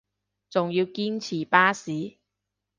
[0.49, 2.17] 仲要堅持巴士